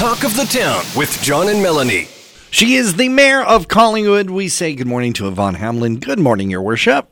[0.00, 2.08] Talk of the Town with John and Melanie.
[2.50, 4.30] She is the mayor of Collingwood.
[4.30, 5.98] We say good morning to Yvonne Hamlin.
[5.98, 7.10] Good morning, Your Worship.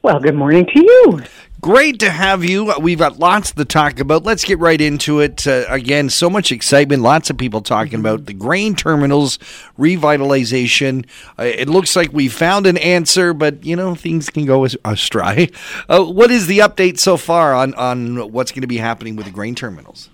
[0.00, 1.22] Well, good morning to you.
[1.60, 2.72] Great to have you.
[2.80, 4.22] We've got lots to talk about.
[4.22, 5.46] Let's get right into it.
[5.46, 7.02] Uh, again, so much excitement.
[7.02, 9.36] Lots of people talking about the grain terminals
[9.78, 11.06] revitalization.
[11.38, 15.50] Uh, it looks like we found an answer, but you know things can go astray.
[15.90, 19.26] Uh, what is the update so far on on what's going to be happening with
[19.26, 20.08] the grain terminals?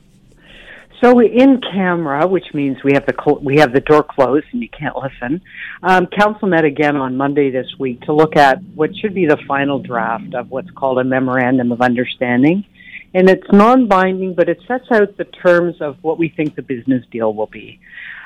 [1.03, 4.61] So in camera, which means we have the cl- we have the door closed and
[4.61, 5.41] you can't listen.
[5.83, 9.39] Um, council met again on Monday this week to look at what should be the
[9.49, 12.67] final draft of what's called a memorandum of understanding,
[13.15, 17.05] and it's non-binding, but it sets out the terms of what we think the business
[17.11, 17.81] deal will be.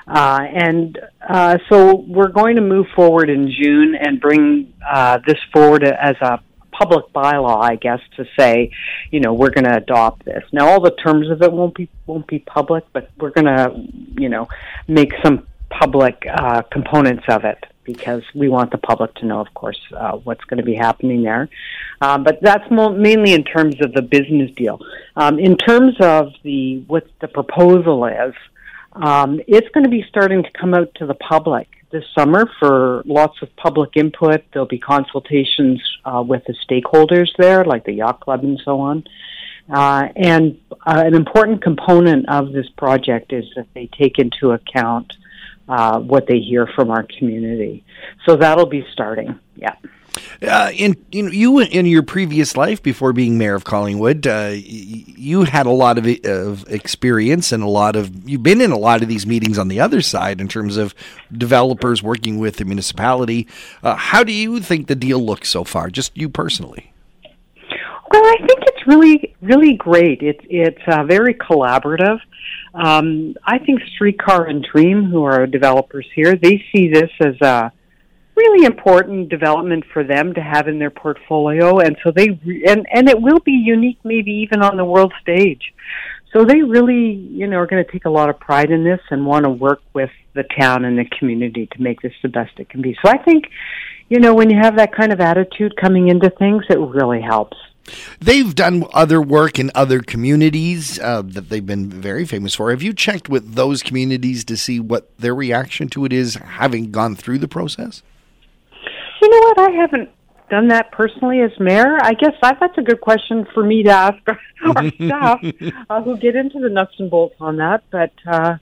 [0.07, 5.39] Uh, and uh, so we're going to move forward in June and bring uh, this
[5.53, 6.41] forward as a
[6.85, 8.71] public bylaw, I guess, to say,
[9.11, 10.45] you know, we're going to adopt this.
[10.53, 13.75] Now, all the terms of it won't be won't be public, but we're going to,
[14.23, 14.49] you know,
[14.87, 19.53] make some public uh, components of it because we want the public to know, of
[19.55, 21.49] course, uh, what's going to be happening there.
[22.01, 24.81] Uh, but that's mo- mainly in terms of the business deal.
[25.17, 28.35] Um, in terms of the what the proposal is,
[28.93, 33.03] um, it's going to be starting to come out to the public this summer for
[33.07, 34.43] lots of public input.
[34.53, 39.05] There'll be consultations uh, with the stakeholders there, like the yacht club and so on.
[39.71, 45.13] Uh, and uh, an important component of this project is that they take into account
[45.69, 47.85] uh, what they hear from our community.
[48.27, 49.39] So that'll be starting.
[49.55, 49.77] Yeah.
[50.43, 54.53] Uh, in you know, you in your previous life before being mayor of Collingwood, uh,
[54.55, 58.79] you had a lot of, of experience and a lot of you've been in a
[58.79, 60.95] lot of these meetings on the other side in terms of
[61.33, 63.47] developers working with the municipality.
[63.83, 65.91] Uh, how do you think the deal looks so far?
[65.91, 66.93] Just you personally.
[68.11, 70.23] Well, I think it's really, really great.
[70.23, 72.21] It's it's uh, very collaborative.
[72.75, 77.73] Um, I think Streetcar and Dream, who are developers here, they see this as a
[78.37, 82.29] really important development for them to have in their portfolio, and so they
[82.67, 85.73] and and it will be unique, maybe even on the world stage.
[86.33, 89.01] So they really, you know, are going to take a lot of pride in this
[89.11, 92.59] and want to work with the town and the community to make this the best
[92.59, 92.97] it can be.
[93.05, 93.45] So I think,
[94.09, 97.57] you know, when you have that kind of attitude coming into things, it really helps.
[98.19, 102.71] They've done other work in other communities uh, that they've been very famous for.
[102.71, 106.91] Have you checked with those communities to see what their reaction to it is, having
[106.91, 108.03] gone through the process?
[109.25, 109.59] You know what?
[109.59, 110.11] I haven't
[110.51, 111.97] done that personally as mayor.
[112.03, 115.41] I guess I, that's a good question for me to ask our staff
[115.89, 117.85] uh, who get into the nuts and bolts on that.
[117.91, 118.59] But uh,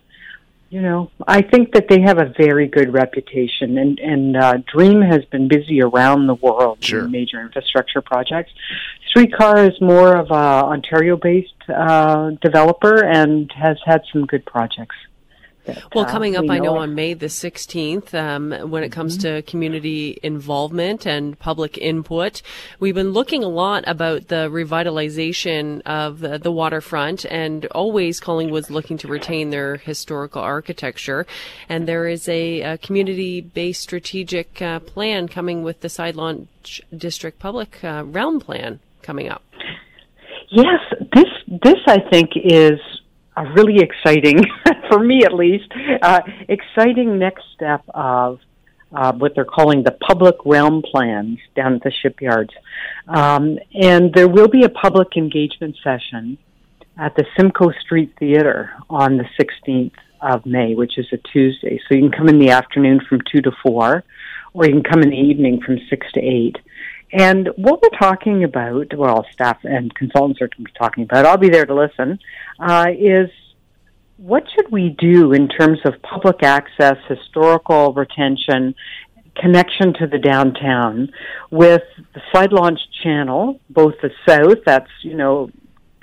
[0.71, 5.03] you know, I think that they have a very good reputation, and and uh, Dream
[5.03, 7.07] has been busy around the world sure.
[7.07, 8.53] in major infrastructure projects.
[9.09, 14.95] Streetcar is more of a Ontario-based uh, developer and has had some good projects.
[15.65, 18.91] That, well, coming up, uh, we I know, on May the 16th, um, when it
[18.91, 19.37] comes mm-hmm.
[19.37, 22.43] to community involvement and public input,
[22.81, 28.71] we've been looking a lot about the revitalization of the, the waterfront and always Collingwood's
[28.71, 31.27] looking to retain their historical architecture.
[31.69, 36.83] And there is a, a community based strategic uh, plan coming with the Side Launch
[36.97, 39.43] District Public uh, Realm Plan coming up.
[40.51, 40.81] Yes,
[41.15, 41.25] this
[41.63, 42.79] this I think is
[43.37, 44.41] a really exciting,
[44.91, 45.73] for me at least,
[46.03, 48.41] uh, exciting next step of
[48.95, 52.53] uh, what they're calling the public realm plans down at the shipyards.
[53.09, 56.39] Um, and there will be a public engagement session
[56.99, 61.81] at the Simcoe Street Theater on the 16th of May, which is a Tuesday.
[61.89, 64.05] So you can come in the afternoon from 2 to 4,
[64.55, 66.57] or you can come in the evening from 6 to 8.
[67.13, 71.67] And what we're talking about, well, staff and consultants are talking about, I'll be there
[71.67, 72.19] to listen,
[72.59, 73.29] uh, is
[74.17, 78.75] what should we do in terms of public access, historical retention,
[79.37, 81.13] connection to the downtown
[81.51, 81.83] with
[82.15, 85.51] the side launch channel, both the south, that's, you know,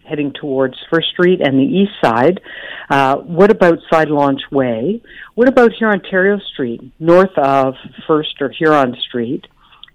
[0.04, 2.42] heading towards First Street and the east side.
[2.90, 5.02] Uh, what about Side Launch Way?
[5.36, 7.76] What about here Ontario Street, north of
[8.08, 9.46] First or Huron Street?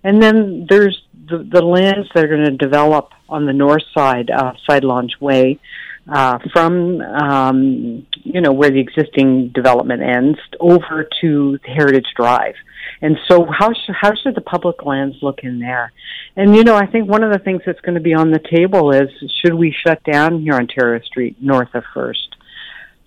[0.04, 4.30] And then there's the, the lands that are going to develop on the north side
[4.30, 5.58] of Side Launch Way
[6.06, 12.54] uh, from um, you know where the existing development ends over to Heritage Drive.
[13.00, 15.92] And so, how sh- how should the public lands look in there?
[16.36, 18.38] And you know, I think one of the things that's going to be on the
[18.38, 19.08] table is
[19.40, 22.36] should we shut down here Ontario Street north of First?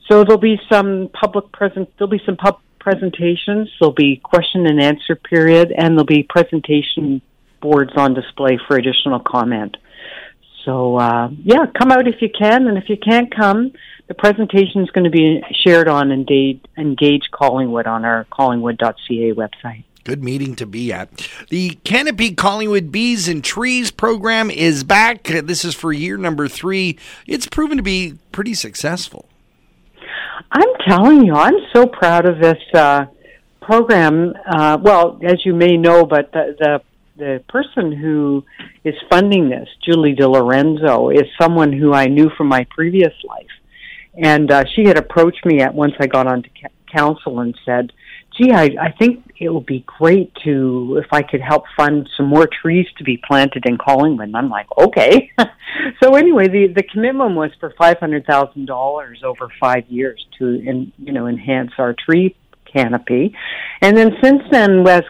[0.10, 1.90] So there'll be some public present.
[1.98, 3.70] There'll be some pub presentations.
[3.80, 7.22] There'll be question and answer period, and there'll be presentation
[7.62, 9.78] boards on display for additional comment.
[10.64, 13.72] So uh, yeah, come out if you can, and if you can't come,
[14.08, 19.84] the presentation is going to be shared on Engage, Engage Collingwood on our collingwood.ca website.
[20.04, 21.28] Good meeting to be at.
[21.50, 25.24] The Canopy Collingwood Bees and Trees program is back.
[25.24, 26.98] This is for year number three.
[27.26, 29.27] It's proven to be pretty successful.
[30.51, 33.06] I'm telling you, I'm so proud of this uh,
[33.62, 34.34] program.
[34.45, 36.81] Uh, well, as you may know, but the, the
[37.18, 38.45] the person who
[38.84, 43.48] is funding this, Julie DiLorenzo, is someone who I knew from my previous life,
[44.16, 46.50] and uh, she had approached me at once I got onto
[46.94, 47.92] council and said,
[48.38, 52.28] "Gee, I, I think it would be great to if I could help fund some
[52.28, 55.31] more trees to be planted in Collingwood." And I'm like, "Okay."
[56.04, 60.45] so anyway, the the commitment was for five hundred thousand dollars over five years to,
[60.45, 62.36] in, you know, enhance our tree
[62.72, 63.36] canopy,
[63.81, 65.04] and then since then, Wes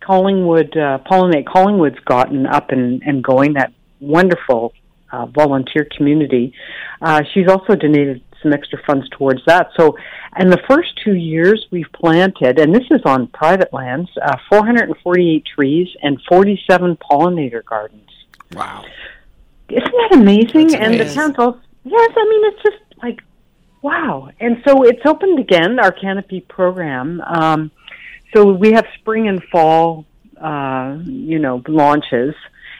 [0.00, 3.54] Collingwood, uh, Pollinate Collingwood's gotten up and, and going.
[3.54, 4.72] That wonderful
[5.12, 6.54] uh, volunteer community.
[7.00, 9.70] Uh, she's also donated some extra funds towards that.
[9.76, 9.96] So,
[10.38, 15.44] in the first two years, we've planted, and this is on private lands, uh, 448
[15.44, 18.08] trees and 47 pollinator gardens.
[18.52, 18.84] Wow.
[19.68, 20.74] Isn't that amazing?
[20.74, 23.22] And the council, yes, I mean, it's just like,
[23.80, 24.30] wow.
[24.40, 27.20] And so it's opened again, our canopy program.
[27.22, 27.70] Um,
[28.34, 30.04] so we have spring and fall,
[30.40, 32.34] uh, you know, launches.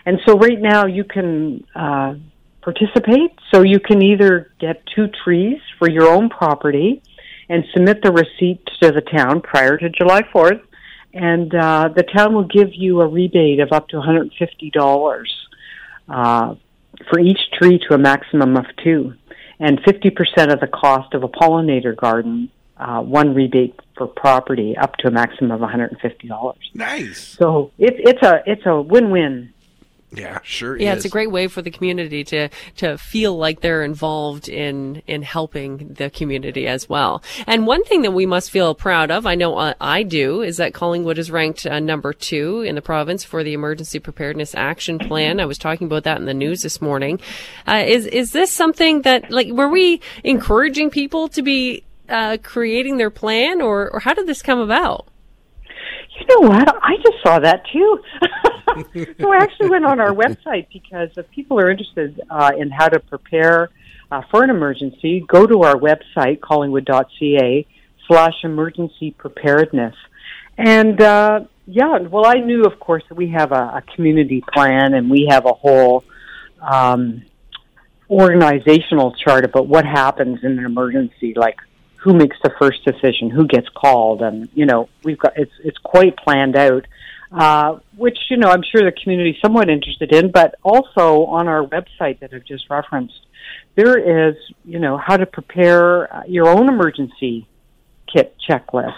[0.04, 2.14] And so right now you can, uh,
[2.62, 3.32] participate.
[3.52, 7.02] So you can either get two trees for your own property
[7.48, 10.62] and submit the receipt to the town prior to July 4th,
[11.12, 15.24] and uh, the town will give you a rebate of up to $150
[16.08, 16.54] uh,
[17.10, 19.14] for each tree to a maximum of two,
[19.58, 22.50] and 50% of the cost of a pollinator garden.
[22.74, 26.54] Uh, one rebate for property up to a maximum of $150.
[26.74, 27.36] Nice.
[27.38, 29.52] So it's it's a it's a win-win
[30.14, 30.78] yeah, sure.
[30.78, 30.98] Yeah, is.
[30.98, 35.22] it's a great way for the community to to feel like they're involved in in
[35.22, 37.22] helping the community as well.
[37.46, 40.58] And one thing that we must feel proud of, I know uh, I do, is
[40.58, 44.98] that Collingwood is ranked uh, number two in the province for the Emergency Preparedness Action
[44.98, 45.40] Plan.
[45.40, 47.18] I was talking about that in the news this morning.
[47.66, 52.98] Uh, is is this something that like were we encouraging people to be uh, creating
[52.98, 55.06] their plan, or or how did this come about?
[56.20, 56.68] You know what?
[56.82, 57.98] I just saw that too.
[59.20, 62.88] so I actually went on our website because if people are interested uh, in how
[62.88, 63.70] to prepare
[64.10, 67.66] uh, for an emergency, go to our website, collingwood.ca
[68.06, 69.94] slash emergency preparedness.
[70.58, 74.94] And uh, yeah, well, I knew, of course, that we have a, a community plan
[74.94, 76.04] and we have a whole
[76.60, 77.22] um,
[78.10, 81.58] organizational chart about what happens in an emergency, like
[81.96, 85.78] who makes the first decision, who gets called, and you know we've got it's it's
[85.78, 86.86] quite planned out,
[87.32, 90.30] uh, which you know I'm sure the community is somewhat interested in.
[90.30, 93.26] But also on our website that I've just referenced,
[93.74, 97.46] there is you know how to prepare uh, your own emergency
[98.12, 98.94] kit checklist.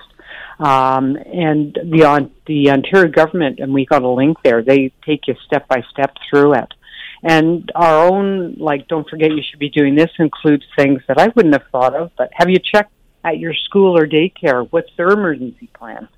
[0.59, 4.63] Um, and the on the Ontario government, and we got a link there.
[4.63, 6.73] They take you step by step through it.
[7.25, 11.29] And our own, like, don't forget you should be doing this includes things that I
[11.29, 12.93] wouldn't have thought of, but have you checked
[13.25, 14.67] at your school or daycare?
[14.71, 16.09] What's their emergency plan?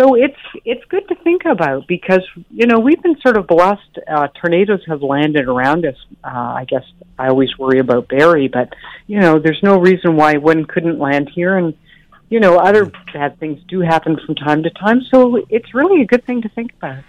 [0.00, 3.98] So it's it's good to think about because you know we've been sort of blessed.
[4.08, 5.96] Uh, tornadoes have landed around us.
[6.24, 6.84] Uh, I guess
[7.18, 8.72] I always worry about Barrie, but
[9.06, 11.74] you know there's no reason why one couldn't land here, and
[12.30, 15.02] you know other bad things do happen from time to time.
[15.10, 17.04] So it's really a good thing to think about.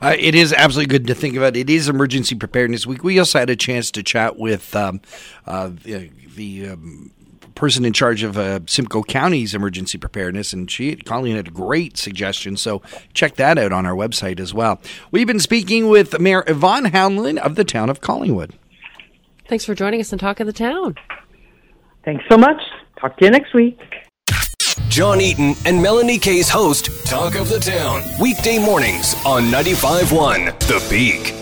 [0.00, 1.56] Uh, it is absolutely good to think about.
[1.56, 3.04] It is Emergency Preparedness Week.
[3.04, 5.00] We also had a chance to chat with um,
[5.46, 7.12] uh, the, the um,
[7.54, 11.96] person in charge of uh, Simcoe County's emergency preparedness, and she, Colleen, had a great
[11.96, 12.56] suggestion.
[12.56, 12.82] So
[13.14, 14.80] check that out on our website as well.
[15.10, 18.54] We've been speaking with Mayor Yvonne Hamlin of the town of Collingwood.
[19.48, 20.94] Thanks for joining us on Talk of the Town.
[22.04, 22.60] Thanks so much.
[23.00, 23.78] Talk to you next week.
[24.88, 30.86] John Eaton and Melanie Kay's host, Talk of the Town, weekday mornings on 95.1 The
[30.90, 31.41] Peak.